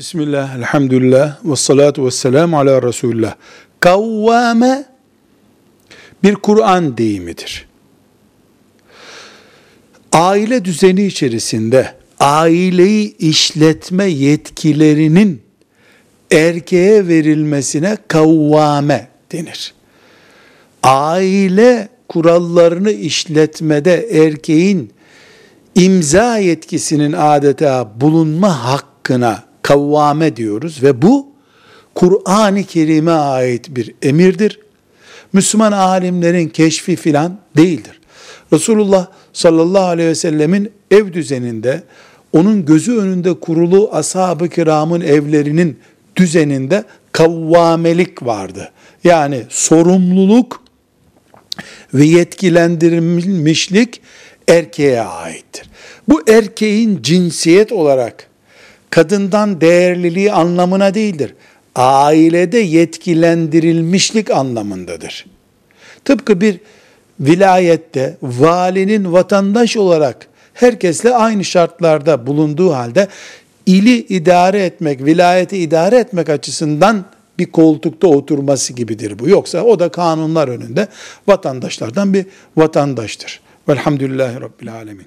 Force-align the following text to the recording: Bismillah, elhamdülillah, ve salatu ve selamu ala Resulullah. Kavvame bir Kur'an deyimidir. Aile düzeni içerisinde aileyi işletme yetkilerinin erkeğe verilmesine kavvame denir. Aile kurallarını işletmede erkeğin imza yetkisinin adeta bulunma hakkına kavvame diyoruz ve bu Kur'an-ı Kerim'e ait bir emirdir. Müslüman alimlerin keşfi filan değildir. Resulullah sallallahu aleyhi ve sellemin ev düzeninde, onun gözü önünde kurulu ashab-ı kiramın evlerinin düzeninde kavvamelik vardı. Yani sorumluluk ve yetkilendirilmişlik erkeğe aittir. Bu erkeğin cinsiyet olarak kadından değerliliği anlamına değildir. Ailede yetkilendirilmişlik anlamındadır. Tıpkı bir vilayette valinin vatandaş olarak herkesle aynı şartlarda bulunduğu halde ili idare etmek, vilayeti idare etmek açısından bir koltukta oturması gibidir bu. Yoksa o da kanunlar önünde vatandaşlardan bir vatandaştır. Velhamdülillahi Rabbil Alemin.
Bismillah, 0.00 0.56
elhamdülillah, 0.56 1.36
ve 1.44 1.56
salatu 1.56 2.06
ve 2.06 2.10
selamu 2.10 2.58
ala 2.58 2.82
Resulullah. 2.82 3.34
Kavvame 3.80 4.84
bir 6.22 6.34
Kur'an 6.34 6.96
deyimidir. 6.96 7.68
Aile 10.12 10.64
düzeni 10.64 11.06
içerisinde 11.06 11.94
aileyi 12.20 13.16
işletme 13.16 14.04
yetkilerinin 14.04 15.42
erkeğe 16.30 17.08
verilmesine 17.08 17.96
kavvame 18.08 19.08
denir. 19.32 19.74
Aile 20.82 21.88
kurallarını 22.08 22.90
işletmede 22.90 24.08
erkeğin 24.24 24.92
imza 25.74 26.38
yetkisinin 26.38 27.12
adeta 27.12 28.00
bulunma 28.00 28.64
hakkına 28.64 29.49
kavvame 29.70 30.36
diyoruz 30.36 30.82
ve 30.82 31.02
bu 31.02 31.28
Kur'an-ı 31.94 32.64
Kerim'e 32.64 33.12
ait 33.12 33.76
bir 33.76 33.94
emirdir. 34.02 34.60
Müslüman 35.32 35.72
alimlerin 35.72 36.48
keşfi 36.48 36.96
filan 36.96 37.38
değildir. 37.56 38.00
Resulullah 38.52 39.06
sallallahu 39.32 39.84
aleyhi 39.84 40.08
ve 40.08 40.14
sellemin 40.14 40.72
ev 40.90 41.12
düzeninde, 41.12 41.82
onun 42.32 42.64
gözü 42.64 42.96
önünde 42.96 43.40
kurulu 43.40 43.90
ashab-ı 43.92 44.48
kiramın 44.48 45.00
evlerinin 45.00 45.78
düzeninde 46.16 46.84
kavvamelik 47.12 48.22
vardı. 48.22 48.72
Yani 49.04 49.42
sorumluluk 49.48 50.62
ve 51.94 52.04
yetkilendirilmişlik 52.04 54.00
erkeğe 54.48 55.00
aittir. 55.00 55.70
Bu 56.08 56.22
erkeğin 56.28 57.02
cinsiyet 57.02 57.72
olarak 57.72 58.29
kadından 58.90 59.60
değerliliği 59.60 60.32
anlamına 60.32 60.94
değildir. 60.94 61.34
Ailede 61.74 62.58
yetkilendirilmişlik 62.58 64.30
anlamındadır. 64.30 65.26
Tıpkı 66.04 66.40
bir 66.40 66.60
vilayette 67.20 68.16
valinin 68.22 69.12
vatandaş 69.12 69.76
olarak 69.76 70.26
herkesle 70.54 71.14
aynı 71.14 71.44
şartlarda 71.44 72.26
bulunduğu 72.26 72.72
halde 72.72 73.08
ili 73.66 73.96
idare 73.96 74.64
etmek, 74.64 75.04
vilayeti 75.04 75.58
idare 75.58 75.98
etmek 75.98 76.28
açısından 76.28 77.04
bir 77.38 77.46
koltukta 77.46 78.06
oturması 78.08 78.72
gibidir 78.72 79.18
bu. 79.18 79.28
Yoksa 79.28 79.62
o 79.62 79.78
da 79.78 79.88
kanunlar 79.88 80.48
önünde 80.48 80.88
vatandaşlardan 81.26 82.14
bir 82.14 82.26
vatandaştır. 82.56 83.40
Velhamdülillahi 83.68 84.40
Rabbil 84.40 84.72
Alemin. 84.72 84.98